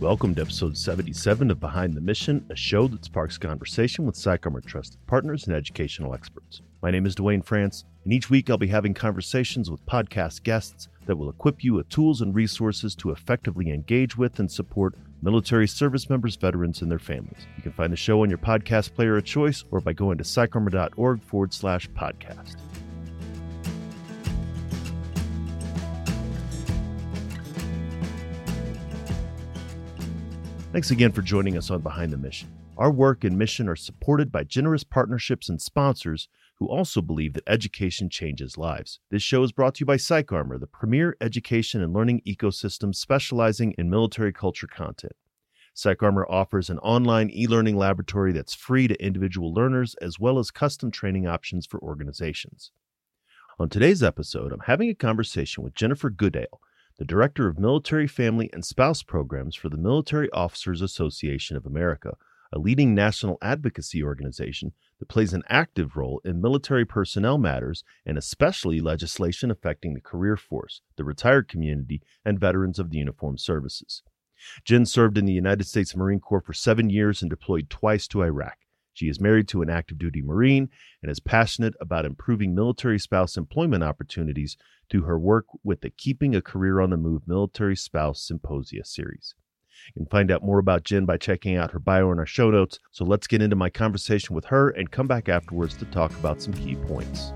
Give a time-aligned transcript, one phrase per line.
[0.00, 4.64] Welcome to episode 77 of Behind the Mission, a show that sparks conversation with PsychArmor
[4.64, 6.62] trusted partners and educational experts.
[6.80, 10.88] My name is Duane France, and each week I'll be having conversations with podcast guests
[11.04, 15.68] that will equip you with tools and resources to effectively engage with and support military
[15.68, 17.46] service members, veterans, and their families.
[17.58, 20.24] You can find the show on your podcast player of choice or by going to
[20.24, 22.56] psycharmor.org forward slash podcast.
[30.72, 32.48] Thanks again for joining us on Behind the Mission.
[32.78, 36.28] Our work and mission are supported by generous partnerships and sponsors
[36.60, 39.00] who also believe that education changes lives.
[39.10, 43.74] This show is brought to you by PsychArmor, the premier education and learning ecosystem specializing
[43.78, 45.14] in military culture content.
[45.76, 50.52] PsychArmor offers an online e learning laboratory that's free to individual learners as well as
[50.52, 52.70] custom training options for organizations.
[53.58, 56.60] On today's episode, I'm having a conversation with Jennifer Goodale
[57.00, 62.12] the Director of Military, Family, and Spouse Programs for the Military Officers Association of America,
[62.52, 68.18] a leading national advocacy organization that plays an active role in military personnel matters and
[68.18, 74.02] especially legislation affecting the career force, the retired community, and veterans of the uniformed services.
[74.66, 78.22] Jen served in the United States Marine Corps for seven years and deployed twice to
[78.22, 78.58] Iraq.
[79.00, 80.68] She is married to an active duty Marine
[81.02, 84.58] and is passionate about improving military spouse employment opportunities
[84.90, 89.34] through her work with the Keeping a Career on the Move Military Spouse Symposia series.
[89.86, 92.50] You can find out more about Jen by checking out her bio in our show
[92.50, 92.78] notes.
[92.90, 96.42] So let's get into my conversation with her and come back afterwards to talk about
[96.42, 97.32] some key points.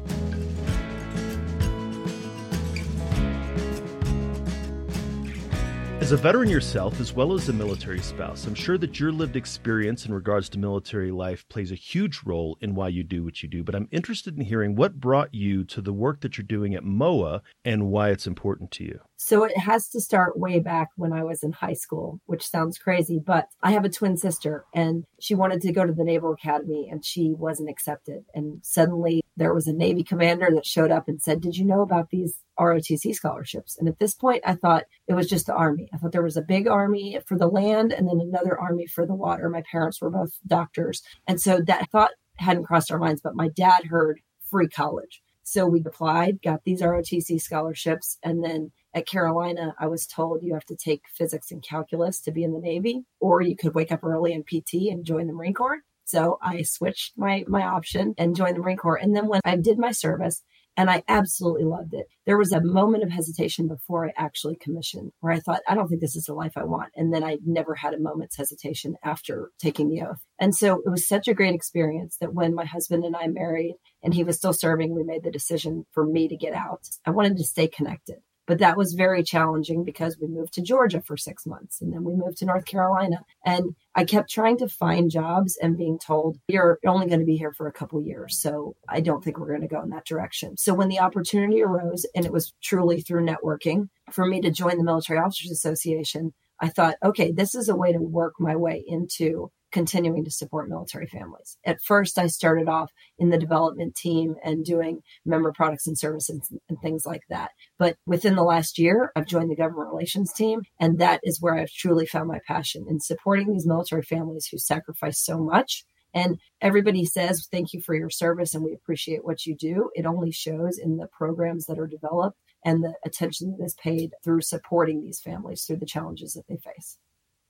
[6.05, 9.36] As a veteran yourself, as well as a military spouse, I'm sure that your lived
[9.36, 13.42] experience in regards to military life plays a huge role in why you do what
[13.42, 13.64] you do.
[13.64, 16.84] But I'm interested in hearing what brought you to the work that you're doing at
[16.84, 19.01] MOAA and why it's important to you.
[19.27, 22.77] So it has to start way back when I was in high school, which sounds
[22.77, 26.35] crazy, but I have a twin sister and she wanted to go to the Naval
[26.35, 28.27] Academy and she wasn't accepted.
[28.35, 31.80] And suddenly there was a Navy commander that showed up and said, Did you know
[31.80, 33.79] about these ROTC scholarships.
[33.79, 35.89] And at this point, I thought it was just the Army.
[35.95, 39.06] I thought there was a big Army for the land and then another Army for
[39.06, 39.48] the water.
[39.48, 41.02] My parents were both doctors.
[41.27, 44.20] And so that thought hadn't crossed our minds, but my dad heard
[44.51, 45.23] free college.
[45.42, 48.18] So we applied, got these ROTC scholarships.
[48.23, 52.32] And then at Carolina, I was told you have to take physics and calculus to
[52.32, 55.32] be in the Navy, or you could wake up early in PT and join the
[55.32, 55.80] Marine Corps.
[56.05, 58.96] So I switched my my option and joined the Marine Corps.
[58.96, 60.42] And then when I did my service,
[60.77, 62.06] and I absolutely loved it.
[62.27, 65.88] There was a moment of hesitation before I actually commissioned where I thought, I don't
[65.88, 66.90] think this is the life I want.
[66.96, 70.22] And then I never had a moment's hesitation after taking the oath.
[70.38, 73.76] And so it was such a great experience that when my husband and I married
[74.02, 76.88] and he was still serving, we made the decision for me to get out.
[77.06, 78.16] I wanted to stay connected.
[78.46, 82.05] But that was very challenging because we moved to Georgia for six months and then
[82.05, 83.20] we moved to North Carolina.
[83.44, 87.36] And I kept trying to find jobs and being told, you're only going to be
[87.36, 88.38] here for a couple years.
[88.38, 90.56] So I don't think we're going to go in that direction.
[90.56, 94.76] So when the opportunity arose, and it was truly through networking for me to join
[94.76, 98.84] the Military Officers Association, I thought, okay, this is a way to work my way
[98.86, 101.58] into continuing to support military families.
[101.67, 106.51] At first, I started off in the development team and doing member products and services
[106.68, 107.51] and things like that.
[107.77, 111.57] But within the last year, I've joined the government relations team, and that is where
[111.57, 116.39] I've truly found my passion in supporting these military families who sacrifice so much and
[116.61, 119.91] everybody says, thank you for your service and we appreciate what you do.
[119.95, 124.12] It only shows in the programs that are developed and the attention that is paid
[124.23, 126.98] through supporting these families through the challenges that they face.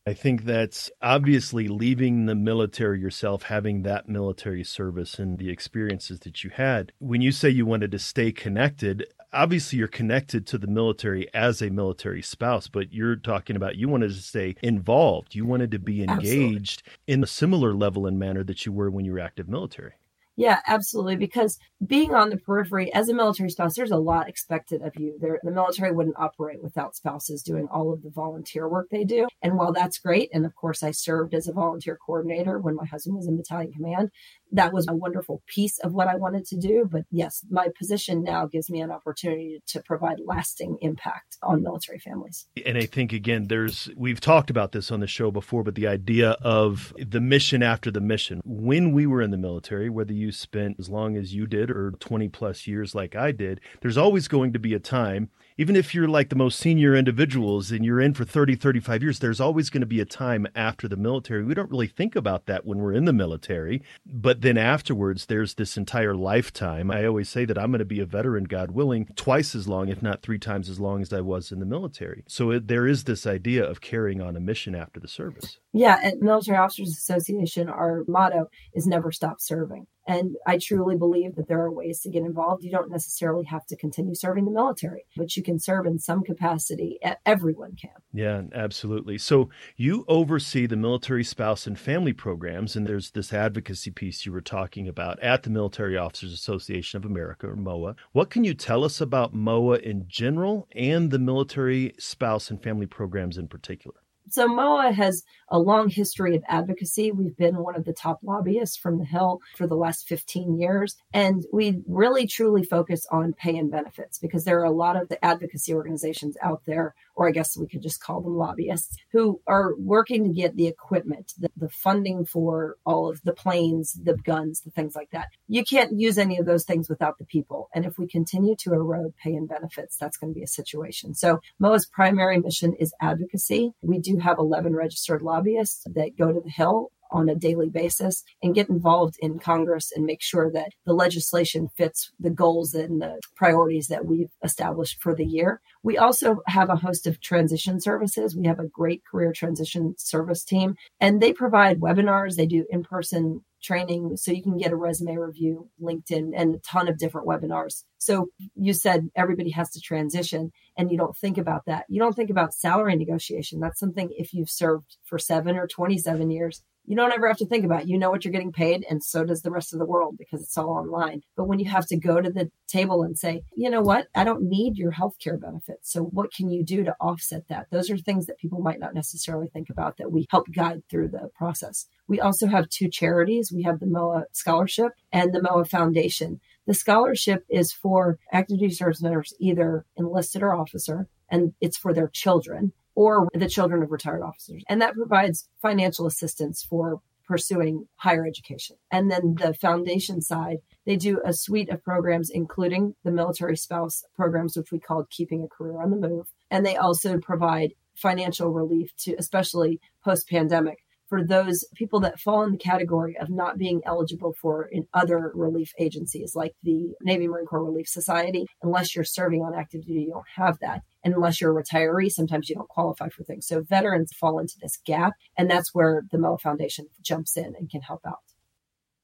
[0.06, 6.20] I think that's obviously leaving the military yourself, having that military service and the experiences
[6.20, 6.92] that you had.
[6.98, 11.62] When you say you wanted to stay connected, obviously you're connected to the military as
[11.62, 15.34] a military spouse, but you're talking about you wanted to stay involved.
[15.34, 17.14] You wanted to be engaged Absolutely.
[17.14, 19.94] in a similar level and manner that you were when you were active military.
[20.36, 21.14] Yeah, absolutely.
[21.16, 25.16] Because being on the periphery as a military spouse, there's a lot expected of you.
[25.20, 29.28] The military wouldn't operate without spouses doing all of the volunteer work they do.
[29.42, 32.86] And while that's great, and of course, I served as a volunteer coordinator when my
[32.86, 34.10] husband was in battalion command,
[34.52, 36.88] that was a wonderful piece of what I wanted to do.
[36.90, 41.98] But yes, my position now gives me an opportunity to provide lasting impact on military
[41.98, 42.46] families.
[42.64, 45.86] And I think, again, there's, we've talked about this on the show before, but the
[45.86, 48.40] idea of the mission after the mission.
[48.44, 51.92] When we were in the military, whether you spent as long as you did or
[51.92, 55.94] 20 plus years like I did, there's always going to be a time even if
[55.94, 59.70] you're like the most senior individuals and you're in for 30, 35 years, there's always
[59.70, 61.44] going to be a time after the military.
[61.44, 63.82] We don't really think about that when we're in the military.
[64.04, 66.90] But then afterwards, there's this entire lifetime.
[66.90, 69.88] I always say that I'm going to be a veteran, God willing, twice as long,
[69.88, 72.24] if not three times as long as I was in the military.
[72.26, 75.58] So it, there is this idea of carrying on a mission after the service.
[75.76, 79.88] Yeah, at Military Officers Association, our motto is never stop serving.
[80.06, 82.62] And I truly believe that there are ways to get involved.
[82.62, 86.22] You don't necessarily have to continue serving the military, but you can serve in some
[86.22, 87.00] capacity.
[87.26, 87.90] Everyone can.
[88.12, 89.18] Yeah, absolutely.
[89.18, 94.32] So you oversee the military spouse and family programs, and there's this advocacy piece you
[94.32, 97.96] were talking about at the Military Officers Association of America, or MOAA.
[98.12, 102.86] What can you tell us about MOAA in general and the military spouse and family
[102.86, 103.96] programs in particular?
[104.30, 107.12] So MOAA has a long history of advocacy.
[107.12, 110.96] We've been one of the top lobbyists from the Hill for the last 15 years.
[111.12, 115.08] And we really truly focus on pay and benefits because there are a lot of
[115.08, 119.40] the advocacy organizations out there, or I guess we could just call them lobbyists, who
[119.46, 124.16] are working to get the equipment, the, the funding for all of the planes, the
[124.16, 125.28] guns, the things like that.
[125.48, 127.68] You can't use any of those things without the people.
[127.74, 131.14] And if we continue to erode pay and benefits, that's going to be a situation.
[131.14, 133.72] So MOAA's primary mission is advocacy.
[133.82, 138.24] We do have 11 registered lobbyists that go to the Hill on a daily basis
[138.42, 143.00] and get involved in Congress and make sure that the legislation fits the goals and
[143.00, 145.60] the priorities that we've established for the year.
[145.82, 148.36] We also have a host of transition services.
[148.36, 152.82] We have a great career transition service team, and they provide webinars, they do in
[152.82, 157.26] person training so you can get a resume review, LinkedIn, and a ton of different
[157.26, 157.84] webinars.
[157.98, 161.86] So you said everybody has to transition and you don't think about that.
[161.88, 163.60] You don't think about salary negotiation.
[163.60, 167.46] That's something if you've served for seven or 27 years, you don't ever have to
[167.46, 167.88] think about it.
[167.88, 170.42] You know what you're getting paid, and so does the rest of the world because
[170.42, 171.22] it's all online.
[171.36, 174.24] But when you have to go to the table and say, you know what, I
[174.24, 175.90] don't need your health care benefits.
[175.90, 177.68] So what can you do to offset that?
[177.70, 181.08] Those are things that people might not necessarily think about that we help guide through
[181.08, 181.86] the process.
[182.06, 183.50] We also have two charities.
[183.52, 186.40] We have the MOAA Scholarship and the MOAA Foundation.
[186.66, 191.94] The scholarship is for active duty service members, either enlisted or officer, and it's for
[191.94, 194.62] their children or the children of retired officers.
[194.68, 198.76] And that provides financial assistance for pursuing higher education.
[198.90, 204.04] And then the foundation side, they do a suite of programs, including the military spouse
[204.14, 206.26] programs, which we called Keeping a Career on the Move.
[206.50, 210.83] And they also provide financial relief to, especially post pandemic,
[211.14, 215.30] for those people that fall in the category of not being eligible for in other
[215.34, 218.46] relief agencies like the Navy Marine Corps Relief Society.
[218.62, 220.80] Unless you're serving on active duty, you don't have that.
[221.04, 223.46] And unless you're a retiree, sometimes you don't qualify for things.
[223.46, 225.12] So veterans fall into this gap.
[225.38, 228.18] And that's where the MOAA Foundation jumps in and can help out.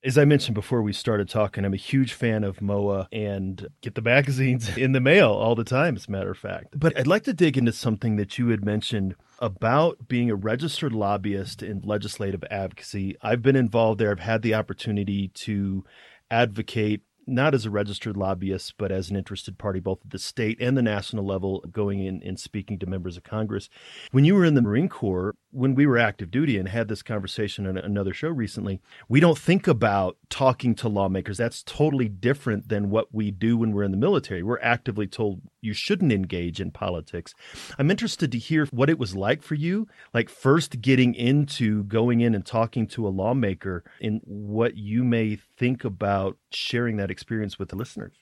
[0.03, 3.95] As I mentioned before we started talking, I'm a huge fan of MOAA and get
[3.95, 6.69] the magazines in the mail all the time, as a matter of fact.
[6.79, 10.95] But I'd like to dig into something that you had mentioned about being a registered
[10.95, 13.17] lobbyist in legislative advocacy.
[13.21, 15.85] I've been involved there, I've had the opportunity to
[16.31, 20.59] advocate not as a registered lobbyist, but as an interested party, both at the state
[20.61, 23.69] and the national level, going in and speaking to members of Congress.
[24.11, 27.03] When you were in the Marine Corps, when we were active duty and had this
[27.03, 31.39] conversation on another show recently, we don't think about talking to lawmakers.
[31.39, 34.43] That's totally different than what we do when we're in the military.
[34.43, 37.35] We're actively told you shouldn't engage in politics.
[37.79, 42.21] I'm interested to hear what it was like for you, like first getting into going
[42.21, 47.20] in and talking to a lawmaker and what you may think about sharing that experience
[47.59, 48.15] with the listeners.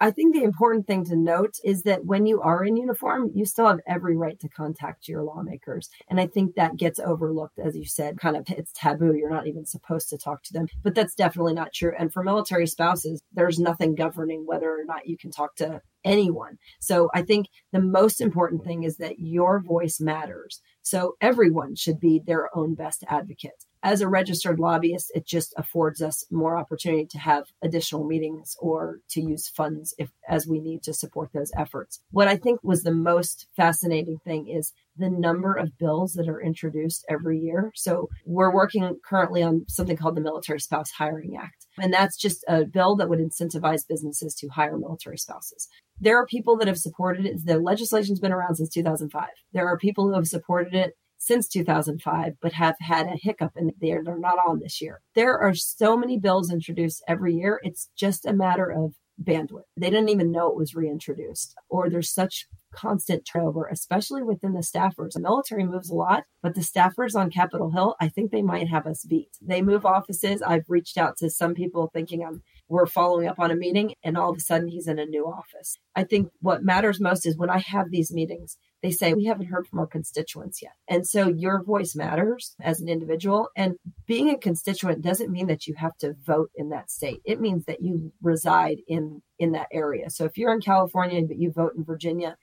[0.00, 3.44] I think the important thing to note is that when you are in uniform, you
[3.44, 5.88] still have every right to contact your lawmakers.
[6.08, 9.14] And I think that gets overlooked, as you said, kind of it's taboo.
[9.14, 10.66] You're not even supposed to talk to them.
[10.82, 11.92] But that's definitely not true.
[11.96, 16.58] And for military spouses, there's nothing governing whether or not you can talk to anyone.
[16.80, 20.60] So I think the most important thing is that your voice matters.
[20.82, 26.00] So everyone should be their own best advocate as a registered lobbyist, it just affords
[26.00, 30.82] us more opportunity to have additional meetings or to use funds if as we need
[30.82, 32.00] to support those efforts.
[32.10, 36.40] What I think was the most fascinating thing is the number of bills that are
[36.40, 37.72] introduced every year.
[37.74, 41.66] So we're working currently on something called the Military Spouse Hiring Act.
[41.78, 45.68] And that's just a bill that would incentivize businesses to hire military spouses.
[46.00, 47.44] There are people that have supported it.
[47.44, 49.28] The legislation's been around since 2005.
[49.52, 50.94] There are people who have supported it
[51.24, 55.00] since 2005, but have had a hiccup and they're, they're not on this year.
[55.14, 57.60] There are so many bills introduced every year.
[57.62, 59.62] It's just a matter of bandwidth.
[59.76, 64.60] They didn't even know it was reintroduced, or there's such constant turnover, especially within the
[64.60, 65.12] staffers.
[65.12, 68.68] The military moves a lot, but the staffers on Capitol Hill, I think they might
[68.68, 69.30] have us beat.
[69.40, 70.42] They move offices.
[70.42, 74.16] I've reached out to some people thinking I'm we're following up on a meeting and
[74.16, 75.78] all of a sudden he's in a new office.
[75.94, 79.46] I think what matters most is when I have these meetings, they say, We haven't
[79.46, 80.72] heard from our constituents yet.
[80.88, 83.48] And so your voice matters as an individual.
[83.56, 87.40] And being a constituent doesn't mean that you have to vote in that state, it
[87.40, 90.10] means that you reside in, in that area.
[90.10, 92.36] So if you're in California but you vote in Virginia,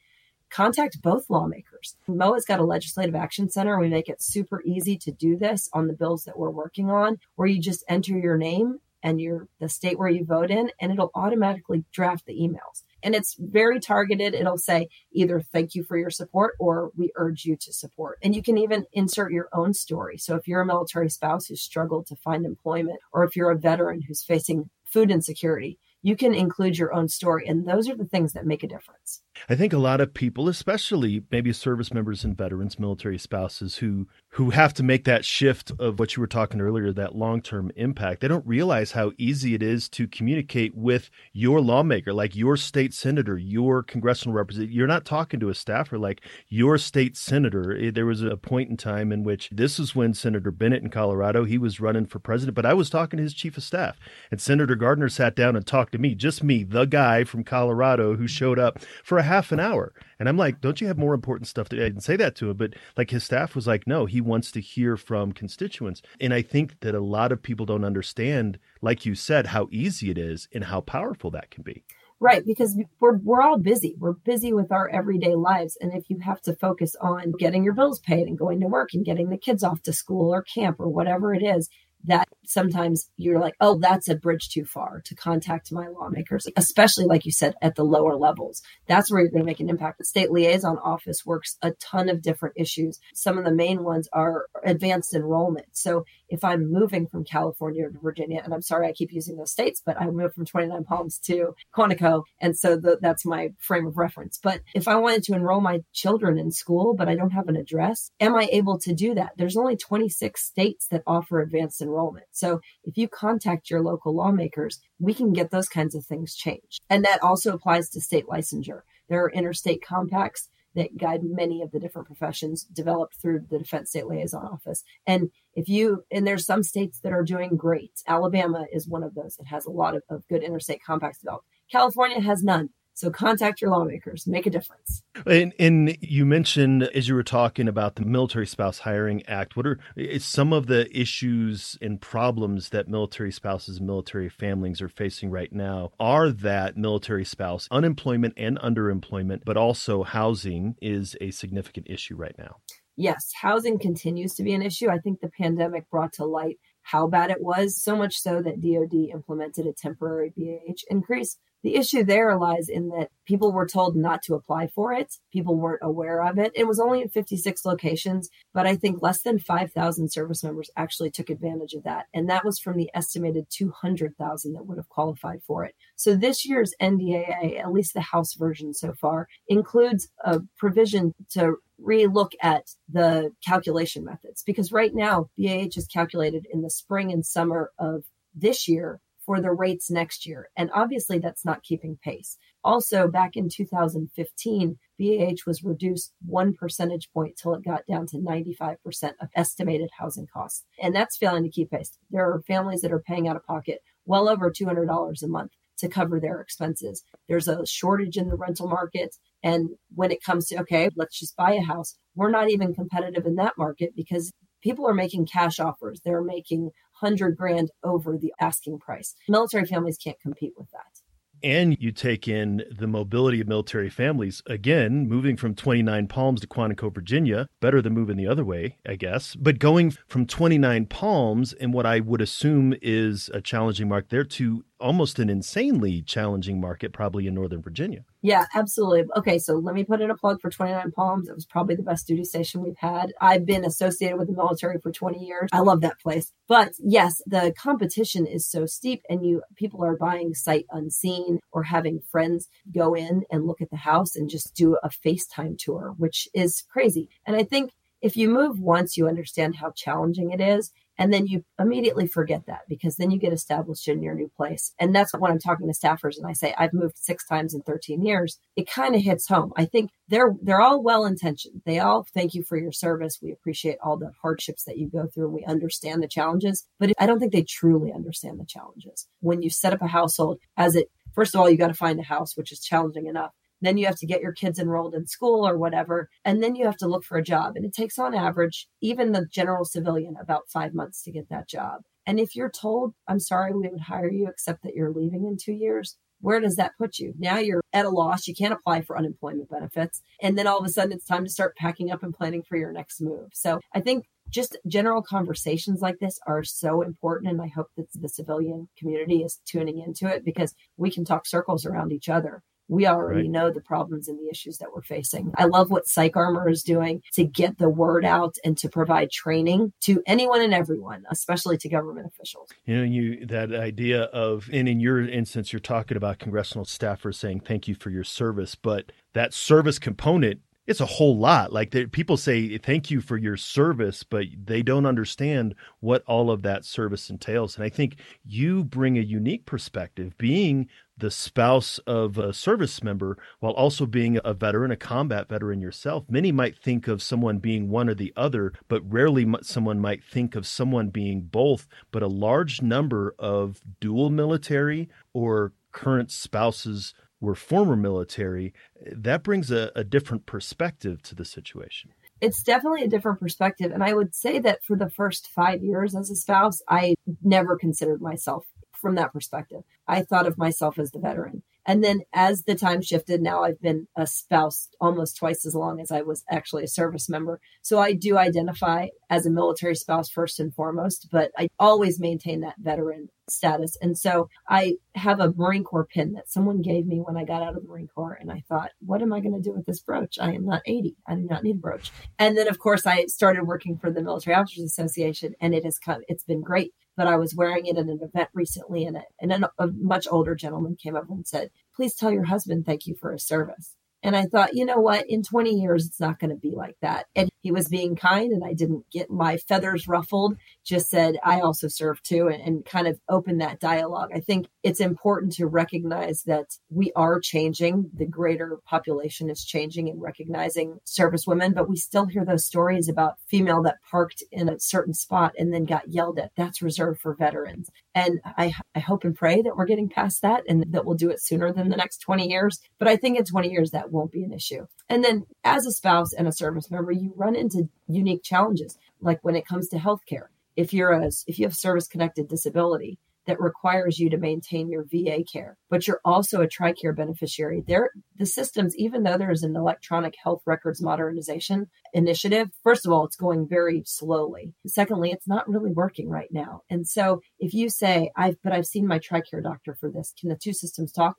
[0.50, 1.96] contact both lawmakers.
[2.08, 3.80] MOAA's got a legislative action center.
[3.80, 7.18] We make it super easy to do this on the bills that we're working on,
[7.36, 10.92] where you just enter your name and your the state where you vote in, and
[10.92, 12.84] it'll automatically draft the emails.
[13.04, 14.34] And it's very targeted.
[14.34, 18.20] It'll say either thank you for your support or we urge you to support.
[18.22, 20.18] And you can even insert your own story.
[20.18, 23.58] So if you're a military spouse who's struggled to find employment, or if you're a
[23.58, 27.48] veteran who's facing food insecurity, you can include your own story.
[27.48, 29.22] And those are the things that make a difference.
[29.50, 34.08] I think a lot of people, especially maybe service members and veterans, military spouses who
[34.36, 38.22] who have to make that shift of what you were talking earlier, that long-term impact.
[38.22, 42.94] They don't realize how easy it is to communicate with your lawmaker, like your state
[42.94, 44.74] senator, your congressional representative.
[44.74, 47.78] You're not talking to a staffer like your state senator.
[47.78, 50.90] Eh, there was a point in time in which this was when Senator Bennet in
[50.90, 53.98] Colorado, he was running for president, but I was talking to his chief of staff.
[54.32, 58.16] And Senator Gardner sat down and talked to me, just me, the guy from Colorado
[58.16, 59.92] who showed up for a half an hour.
[60.22, 62.52] And I'm like, don't you have more important stuff to I didn't say that to
[62.52, 66.04] him, but like his staff was like, no, he wants to hear from constituents.
[66.20, 70.12] And I think that a lot of people don't understand, like you said, how easy
[70.12, 71.84] it is and how powerful that can be.
[72.20, 73.96] Right, because we're we're all busy.
[73.98, 77.74] We're busy with our everyday lives, and if you have to focus on getting your
[77.74, 80.80] bills paid and going to work and getting the kids off to school or camp
[80.80, 81.68] or whatever it is,
[82.06, 87.06] that sometimes you're like, oh, that's a bridge too far to contact my lawmakers, especially
[87.06, 88.62] like you said, at the lower levels.
[88.88, 90.00] That's where you're going to make an impact.
[90.00, 93.00] The state liaison office works a ton of different issues.
[93.14, 95.68] Some of the main ones are advanced enrollment.
[95.74, 99.52] So if I'm moving from California to Virginia, and I'm sorry I keep using those
[99.52, 102.24] states, but I moved from 29 Palms to Quantico.
[102.40, 104.40] And so the, that's my frame of reference.
[104.42, 107.56] But if I wanted to enroll my children in school, but I don't have an
[107.56, 109.32] address, am I able to do that?
[109.38, 111.91] There's only 26 states that offer advanced enrollment.
[112.32, 116.82] So if you contact your local lawmakers, we can get those kinds of things changed.
[116.90, 118.82] And that also applies to state licensure.
[119.10, 123.90] There are interstate compacts that guide many of the different professions developed through the Defense
[123.90, 124.84] State Liaison Office.
[125.06, 128.02] And if you, and there's some states that are doing great.
[128.08, 131.46] Alabama is one of those that has a lot of, of good interstate compacts developed.
[131.70, 132.70] California has none.
[133.02, 135.02] So contact your lawmakers, make a difference.
[135.26, 139.66] And, and, you mentioned as you were talking about the Military Spouse Hiring Act, what
[139.66, 139.80] are
[140.20, 145.52] some of the issues and problems that military spouses and military families are facing right
[145.52, 145.90] now?
[146.00, 152.36] Are that military spouse unemployment and underemployment, but also housing is a significant issue right
[152.38, 152.58] now?
[152.98, 154.92] Yes, housing continues to be an issue.
[154.92, 158.62] I think the pandemic brought to light how bad it was, so much so that
[158.62, 163.96] DoD implemented a temporary BAH increase the issue there lies in that people were told
[163.96, 165.16] not to apply for it.
[165.32, 166.52] People weren't aware of it.
[166.56, 171.12] It was only in 56 locations, but I think less than 5,000 service members actually
[171.12, 172.08] took advantage of that.
[172.14, 175.76] And that was from the estimated 200,000 that would have qualified for it.
[175.96, 181.58] So this year's NDAA, at least the House version so far, includes a provision to
[181.82, 187.26] relook at the calculation methods because right now BAH is calculated in the spring and
[187.26, 188.04] summer of
[188.36, 190.50] this year for the rates next year.
[190.56, 192.38] And obviously, that's not keeping pace.
[192.64, 198.18] Also, back in 2015, BAH was reduced one percentage point till it got down to
[198.18, 198.78] 95%
[199.20, 200.66] of estimated housing costs.
[200.82, 201.98] And that's failing to keep pace.
[202.10, 205.90] There are families that are paying out of pocket well over $200 a month to
[205.90, 207.04] cover their expenses.
[207.28, 209.16] There's a shortage in the rental market.
[209.44, 213.26] And when it comes to, okay, let's just buy a house, we're not even competitive
[213.26, 216.02] in that market because people are making cash offers.
[216.06, 216.70] They're making
[217.02, 219.16] 100 grand over the asking price.
[219.28, 221.02] Military families can't compete with that.
[221.44, 224.44] And you take in the mobility of military families.
[224.46, 228.96] Again moving from 29 palms to quantico virginia better than moving the other way i
[228.96, 229.36] guess.
[229.36, 234.24] But going from 29 palms in what i would assume is a challenging mark there
[234.24, 238.04] to almost an insanely challenging market, probably in Northern Virginia.
[238.22, 239.04] Yeah, absolutely.
[239.16, 241.30] Okay, so let me put in a plug for 29 Palms.
[241.30, 243.14] It was probably the best duty station we've had.
[243.22, 245.50] I've been associated with the military for 20 years.
[245.54, 246.32] I love that place.
[246.48, 251.64] But yes, the competition is so steep and you people are buying sight unseen or
[251.64, 255.94] having friends go in and look at the house and just do a FaceTime tour,
[255.98, 257.10] which is crazy.
[257.26, 257.72] And I think
[258.02, 260.72] if you move once, you understand how challenging it is.
[261.02, 264.72] And then you immediately forget that because then you get established in your new place.
[264.80, 267.64] And that's when I'm talking to staffers and I say, I've moved six times in
[267.64, 268.38] 13 years.
[268.56, 269.52] It kind of hits home.
[269.58, 271.64] I think they're, they're all well intentioned.
[271.66, 273.18] They all thank you for your service.
[273.20, 277.08] We appreciate all the hardships that you go through we understand the challenges, but I
[277.08, 279.08] don't think they truly understand the challenges.
[279.22, 282.00] When you set up a household as it, first of all, you got to find
[282.00, 283.32] a house, which is challenging enough.
[283.62, 286.10] Then you have to get your kids enrolled in school or whatever.
[286.26, 287.56] And then you have to look for a job.
[287.56, 291.48] And it takes on average, even the general civilian, about five months to get that
[291.48, 291.82] job.
[292.06, 295.38] And if you're told, I'm sorry, we would hire you, except that you're leaving in
[295.38, 297.14] two years, where does that put you?
[297.18, 298.28] Now you're at a loss.
[298.28, 300.02] You can't apply for unemployment benefits.
[300.22, 302.58] And then all of a sudden it's time to start packing up and planning for
[302.58, 303.30] your next move.
[303.34, 307.32] So I think just general conversations like this are so important.
[307.32, 311.26] And I hope that the civilian community is tuning into it because we can talk
[311.26, 312.42] circles around each other
[312.72, 313.30] we already right.
[313.30, 315.34] know the problems and the issues that we're facing.
[315.36, 319.74] I love what PsychArmor is doing to get the word out and to provide training
[319.82, 322.48] to anyone and everyone, especially to government officials.
[322.66, 327.16] You know, you that idea of, and in your instance, you're talking about congressional staffers
[327.16, 331.52] saying thank you for your service, but that service component it's a whole lot.
[331.52, 336.44] Like people say, thank you for your service, but they don't understand what all of
[336.44, 337.56] that service entails.
[337.56, 340.70] And I think you bring a unique perspective, being
[341.02, 346.06] the spouse of a service member while also being a veteran, a combat veteran yourself.
[346.08, 350.36] Many might think of someone being one or the other, but rarely someone might think
[350.36, 351.68] of someone being both.
[351.92, 358.54] But a large number of dual military or current spouses were former military,
[358.92, 361.92] that brings a, a different perspective to the situation
[362.22, 363.72] it's definitely a different perspective.
[363.72, 366.94] And I would say that for the first five years as a spouse, I
[367.24, 368.46] never considered myself
[368.82, 369.62] from that perspective.
[369.88, 371.44] I thought of myself as the veteran.
[371.66, 375.80] And then as the time shifted, now I've been a spouse almost twice as long
[375.80, 377.40] as I was actually a service member.
[377.62, 382.42] So I do identify as a military spouse first and foremost, but I always maintain
[382.42, 383.78] that veteran status.
[383.82, 387.44] And so I have a Marine Corps pin that someone gave me when I got
[387.44, 388.18] out of the Marine Corps.
[388.20, 390.18] And I thought, what am I going to do with this brooch?
[390.20, 390.96] I am not 80.
[391.08, 391.92] I do not need a brooch.
[392.18, 395.78] And then, of course, I started working for the Military Officers Association and it has
[395.78, 399.02] come, it's been great but I was wearing it at an event recently, and, a,
[399.20, 402.86] and a, a much older gentleman came up and said, Please tell your husband thank
[402.86, 403.76] you for his service.
[404.04, 405.10] And I thought, you know what?
[405.10, 407.08] In 20 years, it's not going to be like that.
[407.16, 410.38] And he was being kind, and I didn't get my feathers ruffled.
[410.64, 414.10] Just said, I also serve too, and, and kind of open that dialogue.
[414.14, 417.90] I think it's important to recognize that we are changing.
[417.94, 422.90] The greater population is changing and recognizing service women, but we still hear those stories
[422.90, 426.32] about female that parked in a certain spot and then got yelled at.
[426.36, 427.70] That's reserved for veterans.
[427.94, 431.10] And I, I hope and pray that we're getting past that and that we'll do
[431.10, 432.60] it sooner than the next 20 years.
[432.80, 434.68] But I think in 20 years, that won't be an issue.
[434.90, 439.20] And then as a spouse and a service member, you run into unique challenges, like
[439.24, 440.28] when it comes to healthcare.
[440.56, 444.84] If you're a, if you have service connected disability, that requires you to maintain your
[444.84, 447.64] VA care, but you're also a TRICARE beneficiary.
[447.66, 453.06] There, the systems, even though there's an electronic health records modernization initiative, first of all,
[453.06, 454.54] it's going very slowly.
[454.66, 456.62] Secondly, it's not really working right now.
[456.70, 460.30] And so if you say, I've, but I've seen my TRICARE doctor for this, can
[460.30, 461.18] the two systems talk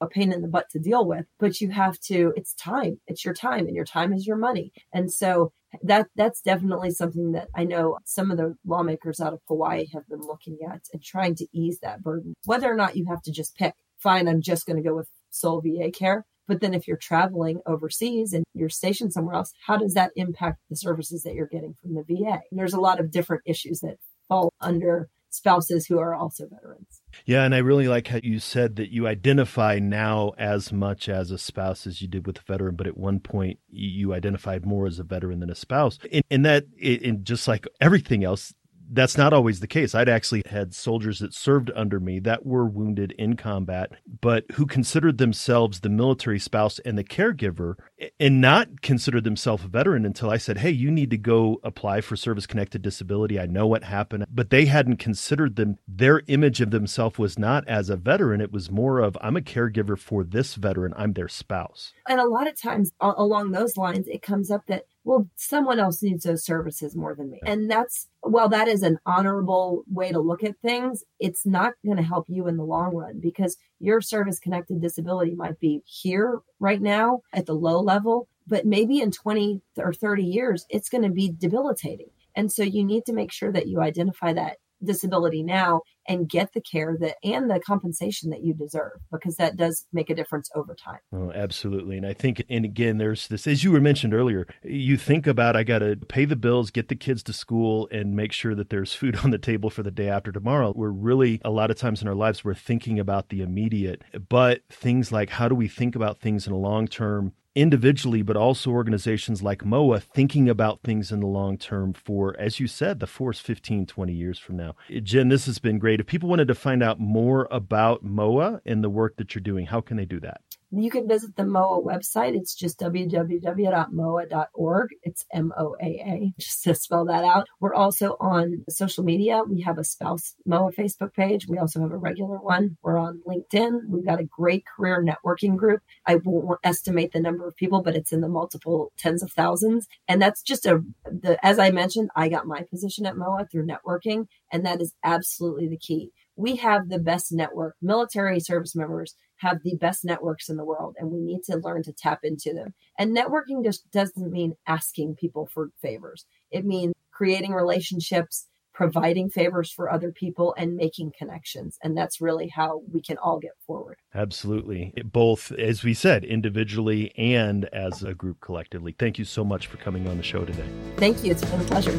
[0.00, 3.24] a pain in the butt to deal with but you have to it's time it's
[3.24, 5.52] your time and your time is your money and so
[5.82, 10.08] that that's definitely something that I know some of the lawmakers out of Hawaii have
[10.08, 12.34] been looking at and trying to ease that burden.
[12.44, 15.08] Whether or not you have to just pick, fine, I'm just going to go with
[15.30, 16.24] sole VA care.
[16.46, 20.58] But then if you're traveling overseas and you're stationed somewhere else, how does that impact
[20.70, 22.40] the services that you're getting from the VA?
[22.50, 27.02] And there's a lot of different issues that fall under spouses who are also veterans.
[27.24, 31.30] Yeah, and I really like how you said that you identify now as much as
[31.30, 34.86] a spouse as you did with a veteran, but at one point you identified more
[34.86, 35.98] as a veteran than a spouse.
[36.12, 38.54] And, and that, and just like everything else,
[38.90, 39.94] that's not always the case.
[39.94, 44.66] I'd actually had soldiers that served under me that were wounded in combat, but who
[44.66, 47.74] considered themselves the military spouse and the caregiver
[48.18, 52.00] and not considered themselves a veteran until I said, Hey, you need to go apply
[52.00, 53.38] for service connected disability.
[53.38, 54.26] I know what happened.
[54.30, 55.78] But they hadn't considered them.
[55.86, 58.40] Their image of themselves was not as a veteran.
[58.40, 60.94] It was more of, I'm a caregiver for this veteran.
[60.96, 61.92] I'm their spouse.
[62.08, 66.02] And a lot of times along those lines, it comes up that well, someone else
[66.02, 67.40] needs those services more than me.
[67.46, 71.96] And that's, while that is an honorable way to look at things, it's not going
[71.96, 76.40] to help you in the long run because your service connected disability might be here
[76.60, 81.04] right now at the low level, but maybe in 20 or 30 years, it's going
[81.04, 82.10] to be debilitating.
[82.36, 86.52] And so you need to make sure that you identify that disability now and get
[86.54, 90.50] the care that and the compensation that you deserve because that does make a difference
[90.54, 91.00] over time.
[91.12, 91.96] Oh, absolutely.
[91.96, 95.56] And I think and again there's this as you were mentioned earlier, you think about
[95.56, 98.70] I got to pay the bills, get the kids to school and make sure that
[98.70, 100.72] there's food on the table for the day after tomorrow.
[100.74, 104.62] We're really a lot of times in our lives we're thinking about the immediate, but
[104.70, 109.42] things like how do we think about things in a long-term individually, but also organizations
[109.42, 113.40] like MOAA thinking about things in the long term for, as you said, the force
[113.40, 114.76] 15, 20 years from now.
[115.02, 115.98] Jen, this has been great.
[115.98, 119.66] If people wanted to find out more about MOAA and the work that you're doing,
[119.66, 120.40] how can they do that?
[120.70, 122.36] You can visit the MOAA website.
[122.36, 124.88] It's just www.moaa.org.
[125.02, 127.46] It's M O A A, just to spell that out.
[127.58, 129.40] We're also on social media.
[129.48, 131.48] We have a spouse MOAA Facebook page.
[131.48, 132.76] We also have a regular one.
[132.82, 133.88] We're on LinkedIn.
[133.88, 135.80] We've got a great career networking group.
[136.06, 139.88] I won't estimate the number of people, but it's in the multiple tens of thousands.
[140.06, 143.66] And that's just a, the, as I mentioned, I got my position at MOAA through
[143.66, 146.10] networking, and that is absolutely the key.
[146.36, 147.74] We have the best network.
[147.82, 151.82] Military service members have the best networks in the world and we need to learn
[151.84, 152.74] to tap into them.
[152.98, 156.26] And networking just doesn't mean asking people for favors.
[156.50, 161.78] It means creating relationships, providing favors for other people and making connections.
[161.82, 163.98] And that's really how we can all get forward.
[164.14, 164.92] Absolutely.
[165.04, 168.94] Both, as we said, individually and as a group collectively.
[168.96, 170.68] Thank you so much for coming on the show today.
[170.96, 171.32] Thank you.
[171.32, 171.98] It's been a pleasure.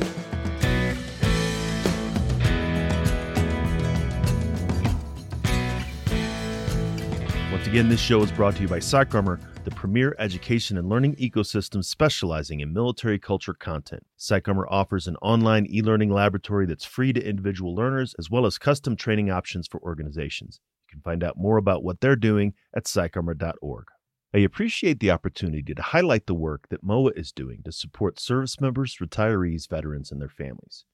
[7.69, 11.85] Again, this show is brought to you by PsychArmor, the premier education and learning ecosystem
[11.85, 14.03] specializing in military culture content.
[14.17, 18.57] PsychArmor offers an online e learning laboratory that's free to individual learners, as well as
[18.57, 20.59] custom training options for organizations.
[20.87, 23.85] You can find out more about what they're doing at psycharmor.org.
[24.33, 28.59] I appreciate the opportunity to highlight the work that MOAA is doing to support service
[28.59, 30.85] members, retirees, veterans, and their families.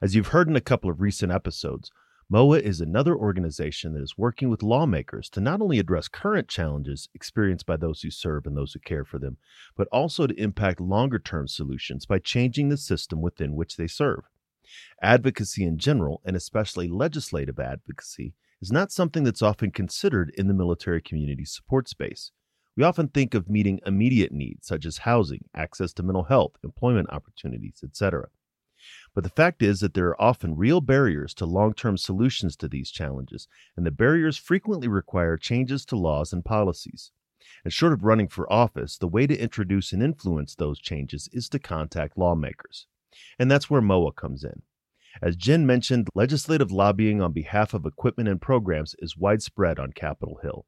[0.00, 1.90] As you've heard in a couple of recent episodes,
[2.32, 7.10] MOAA is another organization that is working with lawmakers to not only address current challenges
[7.14, 9.36] experienced by those who serve and those who care for them,
[9.76, 14.20] but also to impact longer term solutions by changing the system within which they serve.
[15.02, 20.54] Advocacy in general, and especially legislative advocacy, is not something that's often considered in the
[20.54, 22.30] military community support space.
[22.78, 27.10] We often think of meeting immediate needs such as housing, access to mental health, employment
[27.10, 28.28] opportunities, etc.
[29.14, 32.68] But the fact is that there are often real barriers to long term solutions to
[32.68, 33.46] these challenges,
[33.76, 37.12] and the barriers frequently require changes to laws and policies.
[37.64, 41.48] And short of running for office, the way to introduce and influence those changes is
[41.50, 42.86] to contact lawmakers.
[43.38, 44.62] And that's where MOAA comes in.
[45.20, 50.40] As Jen mentioned, legislative lobbying on behalf of equipment and programs is widespread on Capitol
[50.42, 50.64] Hill.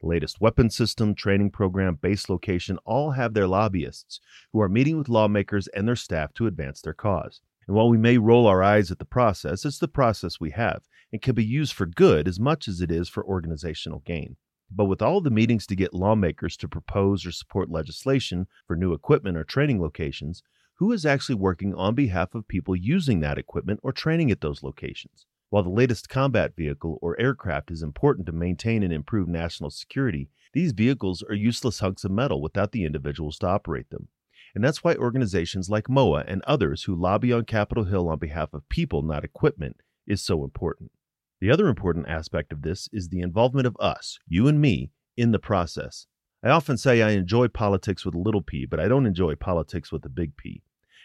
[0.00, 4.18] The latest weapon system, training program, base location all have their lobbyists
[4.52, 7.40] who are meeting with lawmakers and their staff to advance their cause.
[7.66, 10.82] And while we may roll our eyes at the process, it's the process we have
[11.12, 14.36] and can be used for good as much as it is for organizational gain.
[14.70, 18.92] But with all the meetings to get lawmakers to propose or support legislation for new
[18.92, 20.42] equipment or training locations,
[20.78, 24.62] who is actually working on behalf of people using that equipment or training at those
[24.62, 25.26] locations?
[25.50, 30.28] While the latest combat vehicle or aircraft is important to maintain and improve national security,
[30.52, 34.08] these vehicles are useless hunks of metal without the individuals to operate them.
[34.54, 38.54] And that's why organizations like MOAA and others who lobby on Capitol Hill on behalf
[38.54, 40.92] of people, not equipment, is so important.
[41.40, 45.32] The other important aspect of this is the involvement of us, you and me, in
[45.32, 46.06] the process.
[46.42, 49.90] I often say I enjoy politics with a little p, but I don't enjoy politics
[49.90, 50.62] with a big P.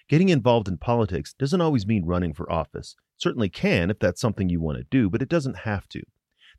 [0.10, 2.96] Getting involved in politics doesn't always mean running for office.
[3.16, 6.00] It certainly can if that's something you want to do, but it doesn't have to.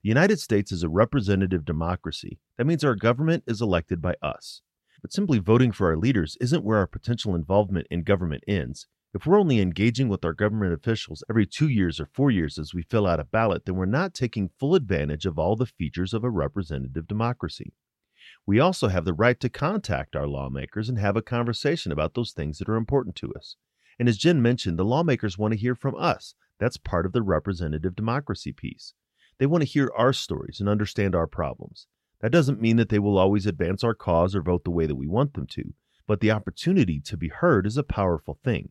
[0.03, 2.39] The United States is a representative democracy.
[2.57, 4.63] That means our government is elected by us.
[5.03, 8.87] But simply voting for our leaders isn't where our potential involvement in government ends.
[9.13, 12.75] If we're only engaging with our government officials every two years or four years as
[12.75, 16.15] we fill out a ballot, then we're not taking full advantage of all the features
[16.15, 17.73] of a representative democracy.
[18.47, 22.33] We also have the right to contact our lawmakers and have a conversation about those
[22.33, 23.57] things that are important to us.
[23.99, 26.35] And as Jen mentioned, the lawmakers want to hear from us.
[26.59, 28.95] That's part of the representative democracy piece.
[29.39, 31.87] They want to hear our stories and understand our problems.
[32.21, 34.97] That doesn't mean that they will always advance our cause or vote the way that
[34.97, 35.73] we want them to,
[36.07, 38.71] but the opportunity to be heard is a powerful thing.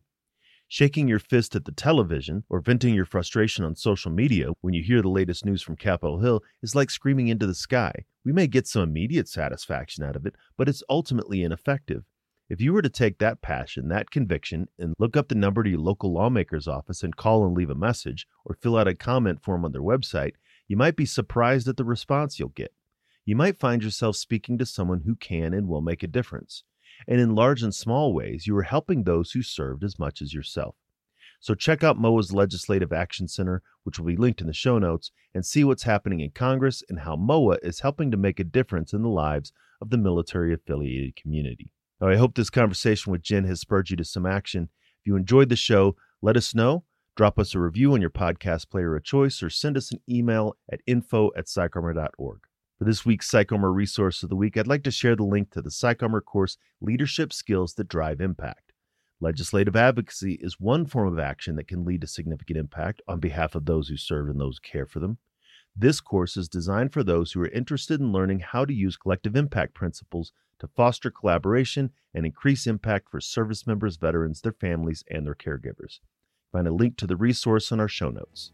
[0.68, 4.84] Shaking your fist at the television or venting your frustration on social media when you
[4.84, 7.92] hear the latest news from Capitol Hill is like screaming into the sky.
[8.24, 12.04] We may get some immediate satisfaction out of it, but it's ultimately ineffective.
[12.48, 15.70] If you were to take that passion, that conviction, and look up the number to
[15.70, 19.42] your local lawmaker's office and call and leave a message or fill out a comment
[19.42, 20.34] form on their website,
[20.68, 22.72] you might be surprised at the response you'll get
[23.30, 26.64] you might find yourself speaking to someone who can and will make a difference.
[27.06, 30.34] And in large and small ways, you are helping those who served as much as
[30.34, 30.74] yourself.
[31.38, 35.12] So check out MOAA's Legislative Action Center, which will be linked in the show notes,
[35.32, 38.92] and see what's happening in Congress and how MOAA is helping to make a difference
[38.92, 41.70] in the lives of the military affiliated community.
[42.00, 44.70] Now, I hope this conversation with Jen has spurred you to some action.
[45.00, 46.82] If you enjoyed the show, let us know.
[47.14, 50.56] Drop us a review on your podcast player of choice or send us an email
[50.72, 52.40] at info at psycharmor.org.
[52.80, 55.60] For this week's PsychArmor Resource of the Week, I'd like to share the link to
[55.60, 58.72] the PsychArmor course Leadership Skills That Drive Impact.
[59.20, 63.54] Legislative advocacy is one form of action that can lead to significant impact on behalf
[63.54, 65.18] of those who serve and those who care for them.
[65.76, 69.36] This course is designed for those who are interested in learning how to use collective
[69.36, 75.26] impact principles to foster collaboration and increase impact for service members, veterans, their families, and
[75.26, 76.00] their caregivers.
[76.50, 78.52] Find a link to the resource in our show notes.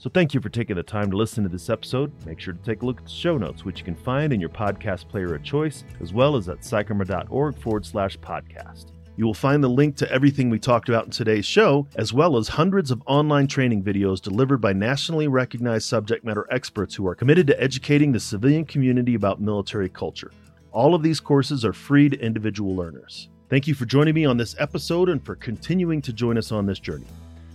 [0.00, 2.10] So, thank you for taking the time to listen to this episode.
[2.24, 4.40] Make sure to take a look at the show notes, which you can find in
[4.40, 8.92] your podcast player of choice, as well as at psycharmor.org forward slash podcast.
[9.18, 12.38] You will find the link to everything we talked about in today's show, as well
[12.38, 17.14] as hundreds of online training videos delivered by nationally recognized subject matter experts who are
[17.14, 20.32] committed to educating the civilian community about military culture.
[20.72, 23.28] All of these courses are free to individual learners.
[23.50, 26.64] Thank you for joining me on this episode and for continuing to join us on
[26.64, 27.04] this journey.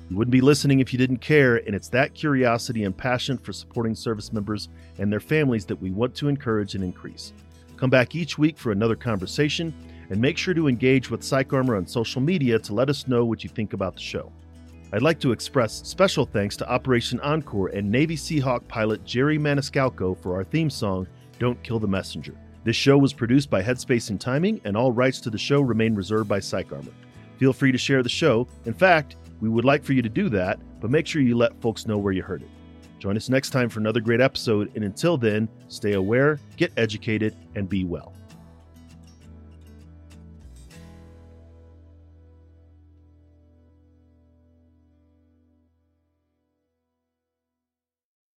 [0.10, 3.52] You wouldn't be listening if you didn't care, and it's that curiosity and passion for
[3.52, 7.34] supporting service members and their families that we want to encourage and increase.
[7.76, 9.74] Come back each week for another conversation
[10.12, 13.44] and make sure to engage with PsychArmor on social media to let us know what
[13.44, 14.32] you think about the show.
[14.94, 20.18] I'd like to express special thanks to Operation Encore and Navy Seahawk pilot Jerry Maniscalco
[20.22, 21.08] for our theme song,
[21.40, 22.36] Don't Kill the Messenger.
[22.64, 25.96] This show was produced by Headspace and Timing, and all rights to the show remain
[25.96, 26.94] reserved by PsychArmor.
[27.38, 28.48] Feel free to share the show.
[28.66, 31.60] In fact, we would like for you to do that, but make sure you let
[31.62, 32.50] folks know where you heard it.
[33.00, 37.36] Join us next time for another great episode, and until then, stay aware, get educated,
[37.56, 38.15] and be well.